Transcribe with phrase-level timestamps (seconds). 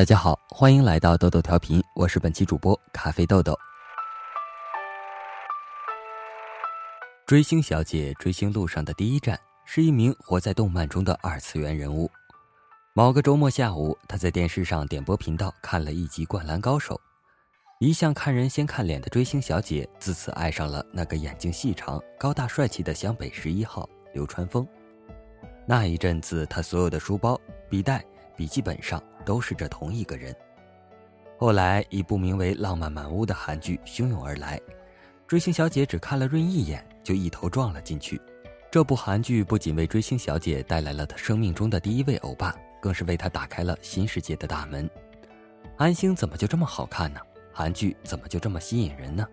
[0.00, 3.54] 大家好，欢迎来到豆豆调频，我是本期主播咖啡豆豆。
[7.26, 12.10] 追星小姐追星路上的第一站是一名活在动漫中的二次元人物。
[12.94, 16.94] 某个周末下午，她在电视上点播频道看了一集《灌篮高手》，
[17.78, 24.66] 一向看人先看脸的追星小姐自此爱上了那个眼睛细长、高大帅气的湘北十一号流川枫。
[25.66, 27.38] 那一阵子，她所有的书包、
[27.68, 28.02] 笔袋。
[28.36, 28.98] 笔记本上
[29.30, 30.34] 都是这同一个人。
[31.38, 34.60] 后来，一部名为《浪漫满屋》的韩剧汹涌而来，
[35.28, 38.20] 追星小姐只看了润一眼，就一头撞了进去。
[38.72, 44.90] 这部韩剧不仅为追星小姐带来了她生命中的第一位欧巴，更是为她打开了新世界的大门。
[45.78, 47.20] 韩星怎么就这么好看呢？
[47.52, 49.24] 韩剧怎么就这么吸引人呢？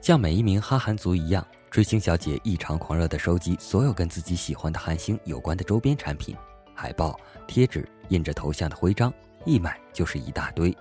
[0.00, 6.34] 像每一名哈韩族一样，追星小姐异常狂热地收集所有跟自己喜欢的韩星有关的周边产品。
[6.78, 9.10] 海报、贴纸、印着头像的徽章，
[9.46, 10.76] 一买就是一大堆。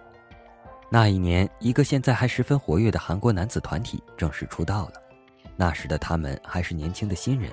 [0.90, 4.94] 那一年，一个现在还十分活跃的韩国男子团体正式出道了。
[5.56, 7.50] 那时的他们还是年轻的新人，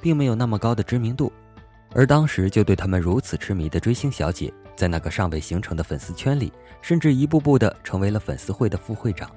[0.00, 1.32] 并没有那么高的知名度。
[1.94, 6.52] 而当时就对他们如此痴迷的追星小姐，在那个尚未形成的粉丝圈里，
[6.82, 9.30] 甚至一步步的成为了粉丝会的副会长。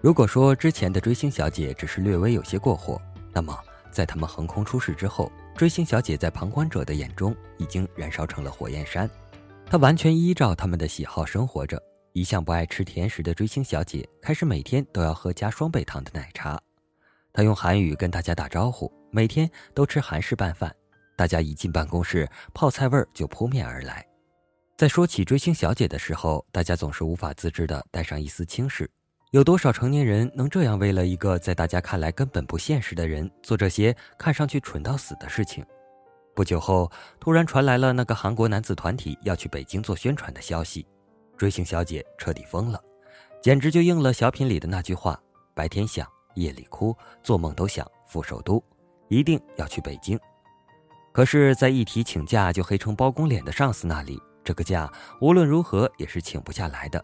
[0.00, 3.00] 如果说之前的追星小姐只是略微有些过火，
[3.32, 3.56] 那么
[3.92, 9.08] 在他们横空出世之后，追星小姐在旁观者的眼中已经燃烧成了火焰山。
[9.66, 11.80] 她完全依照他们的喜好生活着。
[12.14, 16.60] 一向不爱吃甜食的追星小姐开始每天都要喝加双倍糖的奶茶。
[17.32, 20.74] 她用韩语跟大家打招呼，每天都吃韩式拌饭。
[21.16, 24.04] 大家一进办公室，泡菜味儿就扑面而来。
[24.76, 28.90] 在说起追星小姐的时候，大家总是无法自制的带上一丝轻视。
[29.32, 35.64] 有多少成年人能这样为了一个在大家看来根本不现实的人做这些看上去蠢到死的事情？
[36.34, 40.86] 不久后，突然传来了那个韩国男子团体要去北京做宣传的消息，
[41.34, 42.78] 追星小姐彻底疯了，
[43.40, 45.18] 简直就应了小品里的那句话
[45.56, 48.62] ：“白天想，夜里哭，做梦都想赴首都，
[49.08, 50.20] 一定要去北京。”
[51.10, 54.92] 可是，在一提请假就黑成包公脸的上司那里，这个假
[55.22, 57.02] 无论如何也是请不下来的。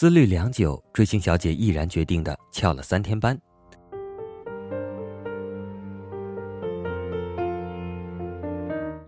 [0.00, 3.36] 思虑良久，追星小姐毅然决定的翘了三天班。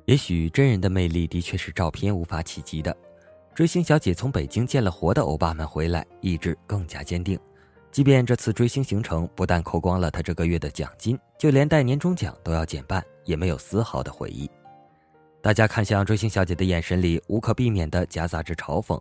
[0.04, 2.92] 也许真人的魅力的确是照片无法企及的。
[3.54, 7.38] 追星小姐从北京见了活的欧巴们回来，意志更加坚定。
[7.92, 14.50] 即便这次追星行程不但扣光了她这个月的奖金，就连带年终奖都要减半，也没有丝毫的悔意。
[15.40, 19.00] 大家看向追星小姐的眼神里，无可避免的夹杂着嘲讽。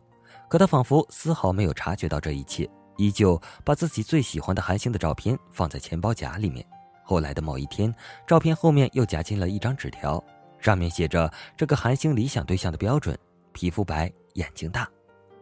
[0.49, 6.65] 可他仿佛丝毫没有察觉到这一切，依旧把自己最喜欢的韩星的照片放在钱包夹里面。
[7.03, 7.93] 后来的某一天，
[8.27, 10.23] 照片后面又夹进了一张纸条，
[10.59, 13.17] 上面写着这个韩星理想对象的标准：
[13.53, 14.89] 皮肤白、眼睛大。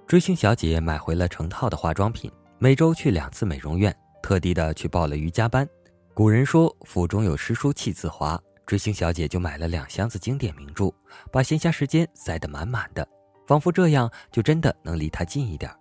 [0.06, 5.68] 追星小姐买回了成套的化妆品，每周去两次美容院，特地的去报了瑜伽班。
[6.13, 10.94] 古人说“腹中有诗书气自华”，追星小姐就买了两箱子经典名著，
[11.31, 13.07] 把闲暇时间塞得满满的。
[13.47, 15.71] 仿佛这样就真的能离他近一点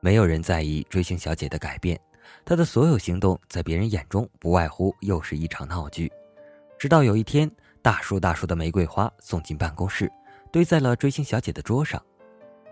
[0.00, 1.98] 没有人在意追星小姐的改变，
[2.44, 6.12] 她的所有行动在别人眼中不外乎又是一场闹剧。
[6.78, 10.10] 直到有一天，大束大束的玫瑰花送进办公室，
[10.52, 12.02] 堆在了追星小姐的桌上。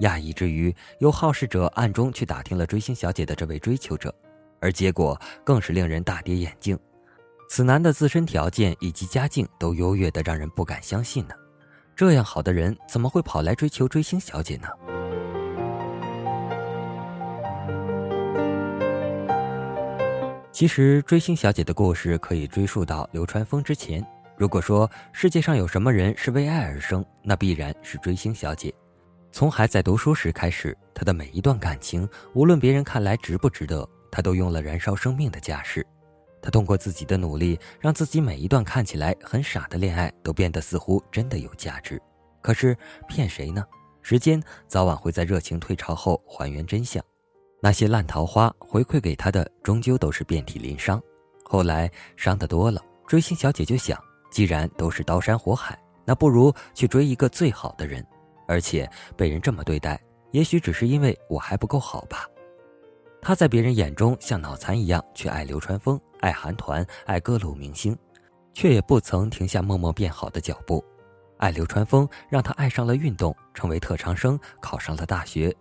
[0.00, 4.12] 讶异之余，有好事者暗中去打听了追星小姐的这位追求者，
[4.60, 6.78] 而结果更是令人大跌眼镜。
[7.48, 11.34] 此男的自身条件以及家境都优越的让人不敢相信呢。
[12.00, 14.66] 这样好的人怎么会跑来追求追星小姐呢？
[20.50, 24.02] 其实追星小姐的故事可以追溯到流川枫之前。
[24.34, 28.72] 如果说世界上有什么人是为爱而生，那必然是追星小姐。
[29.30, 35.86] 从还在读书时开始，她的每一段感情，无论别人看来值不值得，她都用了燃烧生命的架势。
[36.42, 42.00] 他通过自己的努力，让自己每一段看起来很傻的恋爱都变得似乎真的有价值。
[42.42, 42.76] 可是
[43.08, 43.64] 骗谁呢？
[44.02, 47.04] 时间早晚会在热情退潮后还原真相。
[47.60, 50.98] 那些烂桃花回馈给他的，终究都是遍体鳞伤。
[51.44, 58.02] 后来伤得多了，追星小姐就想：既然都是刀山火海，那不如去追一个最好的人。
[58.48, 60.00] 而且被人这么对待，
[60.30, 62.26] 也许只是因为我还不够好吧。
[63.22, 66.00] 他在别人眼中像脑残一样去爱流川枫。
[66.20, 67.96] 爱韩团，爱各路明星，
[68.52, 70.84] 却也不曾停下默默变好的脚步。
[71.38, 75.54] 爱流川枫，让他爱上了运动，成为特长生，考上了大学，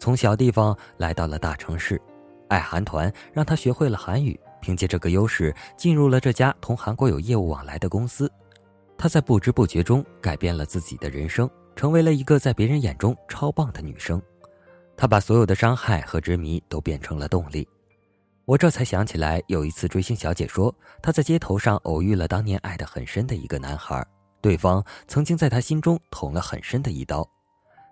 [0.00, 2.00] 从小地方来到了大城市。
[2.48, 8.28] 爱韩团，让他学会了韩语，凭借这个优势进入了这家同韩国有业务往来的公司。
[8.98, 14.20] 她在不知不觉中改变了自己的人生，成为了一个在别人眼中超棒的女生。
[15.00, 17.66] 他把所有的伤害和执迷都变成了动力。
[18.44, 24.06] 我这才想起来，有一次追星小姐说，她在街头上偶遇了当年爱得很深的一个男孩，
[24.42, 27.26] 对方曾经在她心中捅了很深的一刀。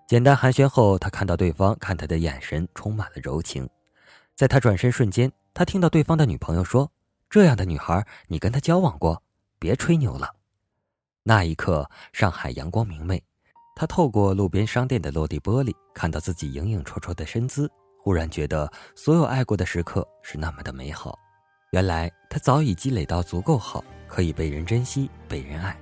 [0.06, 3.66] 简单寒暄后，她看到对方看她的眼神充满了柔情。
[4.36, 6.92] 在她转身瞬间，她听到对方的女朋友说
[7.30, 9.22] ：“这样的女孩，你跟她交往过？
[9.58, 10.34] 别吹牛了。”
[11.24, 13.24] 那一刻，上海阳光明媚，
[13.80, 17.70] 他透过路边商店的落地玻璃，看到自己影影绰绰的身姿。
[18.02, 21.16] 忽然觉得所有爱过的时刻是那么的美好，
[21.70, 25.78] 原来他早已积累到足够好，可以被人珍惜、被人爱。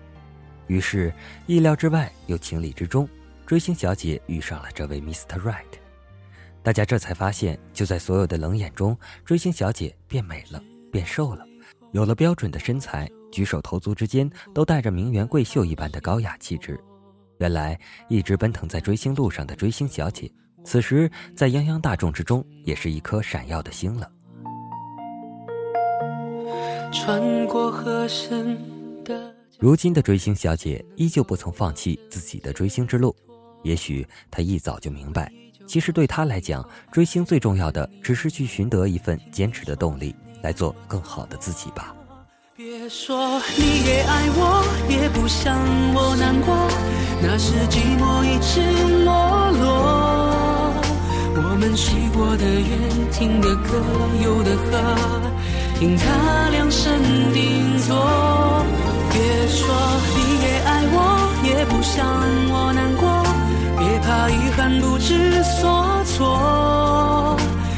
[0.67, 1.11] 于是
[1.47, 3.09] 意料之外又情理之中，
[3.47, 5.41] 追星小姐遇上了这位 Mr.
[5.41, 5.65] Right。
[6.63, 8.95] 大家这才发现，就在所有的冷眼中，
[9.25, 11.47] 追星小姐变美了，变瘦了，
[11.93, 16.79] 有了标准的身材，举手投足之间都带着名媛贵秀一般的高雅气质。
[17.39, 17.79] 原来
[18.09, 20.31] 一直奔腾在追星路上的追星小姐。
[20.65, 24.11] 此时，在泱泱大众之中，也是一颗闪耀的星了。
[26.93, 28.59] 穿过河深
[29.05, 33.15] 的，如今的追星小姐依旧不曾放弃自己的追星之路。
[33.63, 35.31] 也许她一早就明白，
[35.67, 41.95] 其实对她来讲，追星最重要的只是去寻得一份坚持的动力，来做更好的自己吧。
[42.57, 45.55] 别说你也爱我，也不想
[45.95, 46.57] 我难过，
[47.23, 48.61] 那是寂寞一直
[49.05, 49.65] 落落。
[51.39, 53.83] 我们许过的愿，听的歌，
[54.25, 54.71] 有的喝，
[55.79, 57.01] 听他量身
[57.33, 57.97] 定做。
[59.11, 59.17] 别
[59.49, 59.67] 说
[60.17, 60.97] 你也爱我，
[61.45, 62.07] 也不想
[62.53, 63.05] 我难过，
[63.79, 67.37] 别怕遗憾不知所措。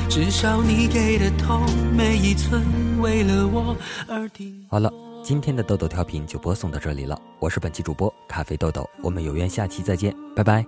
[0.09, 1.63] 至少你给的痛，
[1.97, 2.61] 每一寸
[3.01, 3.77] 为了我
[4.09, 4.53] 而定。
[4.69, 4.93] 好了，
[5.29, 7.21] 今天的豆豆调频就播送到这里了。
[7.39, 10.65] 我是本期主播咖啡豆豆，我们有缘下期再见，拜拜。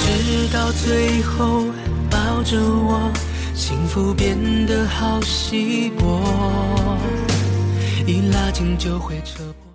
[0.00, 1.66] 直到最后
[2.10, 3.12] 抱着我，
[3.54, 6.22] 幸福变得好稀薄，
[8.06, 9.69] 一拉近就会扯破。